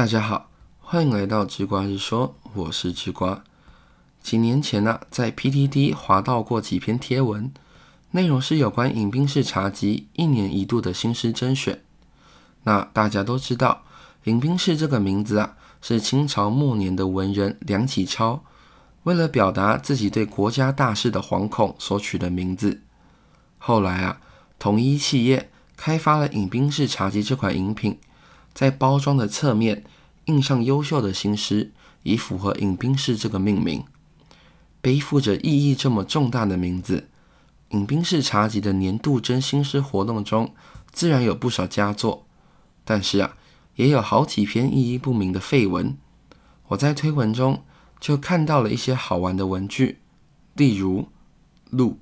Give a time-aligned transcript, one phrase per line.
[0.00, 0.48] 大家好，
[0.80, 3.44] 欢迎来到吃瓜日说，我是吃瓜。
[4.22, 7.52] 几年前呢，在 PTT 滑到过几篇贴文，
[8.12, 11.82] 内容是有关饮冰室茶几一年一度的新诗甄选。
[12.62, 13.82] 那大家都知道，
[14.24, 18.42] 饮冰室这个名字啊，是清朝末年的文人梁启超
[19.02, 22.80] 为了表达自己对国家大事的惶恐所取的名字。
[23.58, 24.18] 后来啊，
[24.58, 27.98] 统一企业开发了饮冰室茶几这款饮品。
[28.52, 29.84] 在包装的侧面
[30.26, 33.84] 印上优秀的新诗，以符合饮冰室这个命名。
[34.80, 37.08] 背负着意义这么重大的名字，
[37.70, 40.54] 饮冰室茶集的年度真新诗活动中，
[40.90, 42.26] 自然有不少佳作。
[42.84, 43.36] 但是啊，
[43.76, 45.96] 也有好几篇意义不明的废文。
[46.68, 47.62] 我在推文中
[48.00, 49.98] 就看到了一些好玩的文句，
[50.54, 51.08] 例如
[51.70, 52.00] “路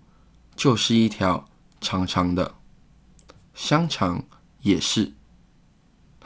[0.55, 1.47] 就是一条
[1.81, 2.55] 长长的，
[3.55, 4.25] 香肠
[4.63, 5.15] 也是。”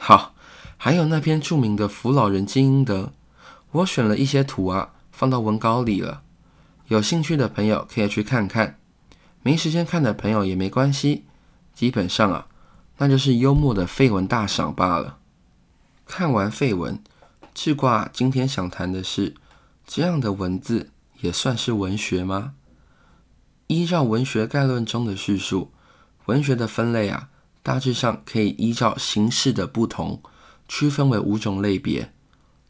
[0.05, 0.35] 好，
[0.75, 3.13] 还有那篇著名的扶老人金英德，
[3.71, 6.23] 我选了一些图啊，放到文稿里了。
[6.89, 8.77] 有兴趣的朋友可以去看看，
[9.43, 11.23] 没时间看的朋友也没关系。
[11.73, 12.47] 基本上啊，
[12.97, 15.19] 那就是幽默的废文大赏罢了。
[16.05, 17.01] 看完废文，
[17.53, 19.35] 智卦今天想谈的是，
[19.87, 20.89] 这样的文字
[21.21, 22.55] 也算是文学吗？
[23.67, 25.71] 依照文学概论中的叙述，
[26.25, 27.29] 文学的分类啊。
[27.63, 30.21] 大致上可以依照形式的不同，
[30.67, 32.13] 区分为五种类别，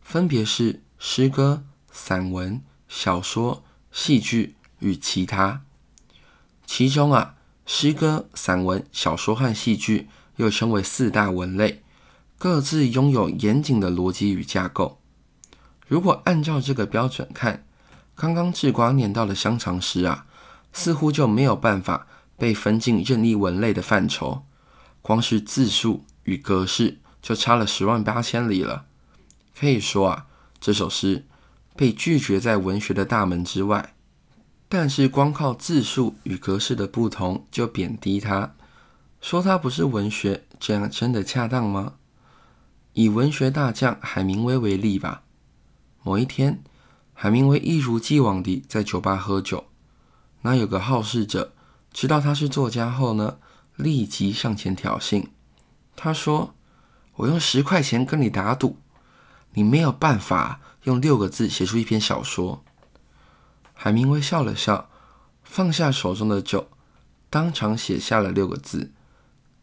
[0.02, 5.64] 分别是诗歌、散文、小说、戏剧与其他。
[6.68, 7.36] 其中啊，
[7.66, 11.82] 诗歌、散文、小说和戏剧又称为四大文类，
[12.38, 15.00] 各自拥有严谨的逻辑与架构。
[15.88, 17.66] 如果按照这个标准看，
[18.16, 20.28] 刚刚智瓜念到的香肠诗啊，
[20.72, 22.08] 似乎就没有办法
[22.38, 24.46] 被分进任意文类的范畴。
[25.04, 28.86] 光是字数与格式就差了十万八千里了。
[29.56, 30.26] 可以说啊，
[30.60, 31.26] 这首诗
[31.76, 33.94] 被拒绝在文学的大门之外。
[34.68, 38.56] 但是光靠字数与格式的不同就贬低它，
[39.22, 41.96] 说它不是文学，这样真的恰当吗？
[42.94, 45.24] 以文学大将海明威为例吧。
[46.02, 46.64] 某一天，
[47.14, 49.66] 海明威一如既往地在酒吧喝酒。
[50.42, 51.54] 那有个好事者
[51.92, 53.38] 知道他是作家后呢？
[53.76, 55.28] 立即上前挑衅，
[55.96, 56.54] 他说
[57.18, 58.78] ：“我用十块钱跟你打赌，
[59.54, 62.64] 你没有办法用六个字写出一篇小说。”
[63.74, 64.90] 海明威笑了笑，
[65.44, 66.70] 放下手中的酒，
[67.30, 68.92] 当场写下了六个字：“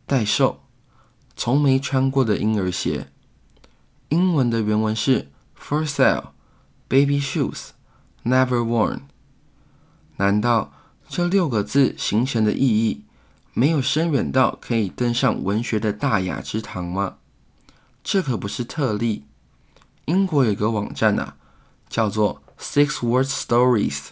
[0.05, 0.65] 待售，
[1.37, 3.11] 从没穿过的婴儿鞋。”
[4.11, 6.31] 英文的原文是 “For sale,
[6.89, 7.69] baby shoes,
[8.25, 9.03] never worn。”
[10.19, 10.73] 难道
[11.09, 13.05] 这六个字形成的意义？
[13.53, 17.17] 没有深远到可以登上文学的大雅之堂吗？
[18.05, 19.25] 这可不是特例。
[20.07, 21.37] 英国有个网站啊，
[21.89, 24.09] 叫做 Six Word Stories，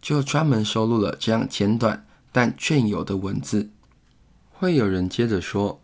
[0.00, 3.70] 就专门收录了这样简短但隽有的文字。
[4.50, 5.80] 会有人接着说，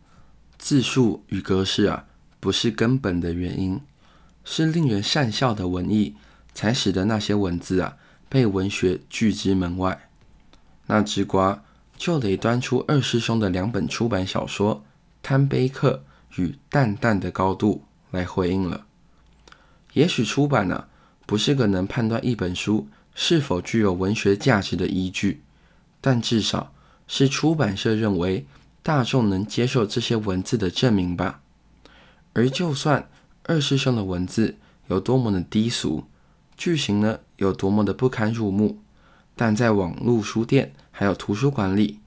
[0.59, 2.07] 字数与格式啊，
[2.41, 3.81] 不是根本的原因，
[4.45, 6.17] 是令人善笑的文艺，
[6.55, 7.97] 才使得那些文字啊
[8.29, 10.09] 被文学拒之门外。
[10.87, 11.63] 那只瓜。
[12.01, 14.77] 就得端出二师兄的两本出版小说
[15.23, 16.03] 《贪杯客》
[16.41, 17.85] 与《淡淡的高度》
[18.17, 18.87] 来回应了。
[19.93, 20.87] 也许出版呢
[21.27, 25.43] 不是个能判断一本书是否具有文学价值的依据，
[26.01, 26.73] 但至少
[27.07, 28.47] 是出版社认为
[28.83, 31.43] 大众能接受这些文字的证明吧。
[32.33, 33.11] 而就算
[33.45, 34.57] 二师兄的文字
[34.87, 36.05] 有多么的低俗，
[36.57, 38.79] 剧情呢有多么的不堪入目，
[39.37, 40.73] 但在网络书店。
[41.01, 41.99] 还有图书馆里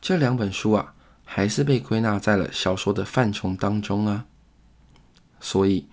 [0.00, 0.92] 这两本书啊，
[1.24, 4.26] 还是被归纳在了小说的范畴当中啊。
[5.38, 5.86] 所以，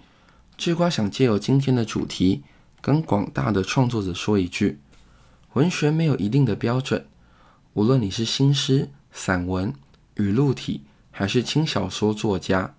[0.58, 2.42] 智瓜想借由今天的主题，
[2.82, 4.80] 跟广大的创作者说一句：
[5.54, 7.06] 文学没有一定的标准，
[7.74, 9.72] 无论你是新诗、散文、
[10.16, 10.82] 语录体，
[11.12, 12.74] 还是轻小说作家，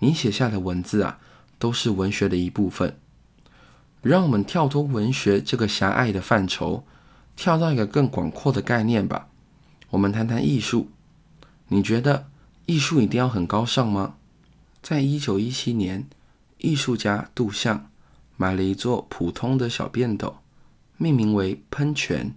[0.00, 1.20] 你写下的文字啊，
[1.60, 2.98] 都是文学的一部分。
[4.00, 6.84] 让我们跳脱文学这个狭隘的范畴。
[7.36, 9.28] 跳到一个更广阔的概念吧，
[9.90, 10.88] 我们谈谈艺术。
[11.68, 12.28] 你觉得
[12.66, 14.16] 艺术一定要很高尚吗？
[14.82, 16.06] 在一九一七年，
[16.58, 17.90] 艺术家杜象
[18.36, 20.36] 买了一座普通的小便斗，
[20.96, 22.34] 命名为喷泉，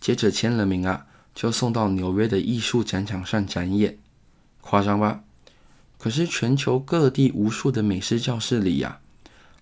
[0.00, 3.98] 接着签了名啊，就送到纽约的艺术展场上展演。
[4.60, 5.24] 夸张吧？
[5.98, 9.00] 可是全球各地无数的美术教室里呀，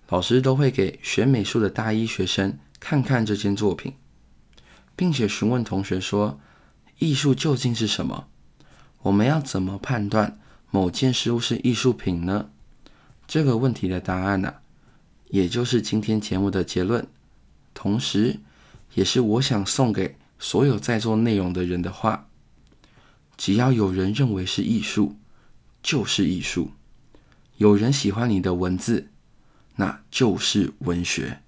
[0.09, 3.95] 老师都会给学美术的大一学生看看这件作品。
[5.01, 6.39] 并且询问同学说
[7.01, 8.29] ：“艺术究竟是什么？
[9.01, 10.39] 我们要怎么判断
[10.71, 12.51] 某件事物是艺术品呢？”
[13.27, 14.57] 这个问题的答案呢，
[15.29, 17.09] 也就是今天节目的结论，
[17.73, 18.41] 同时
[18.93, 22.29] 也是我想送给所有在做内容的人的话：
[23.39, 25.17] 只要有人认为是艺术，
[25.83, 26.73] 就是艺术；
[27.57, 29.09] 有人喜欢你的文字，
[29.77, 31.41] 那就是文学。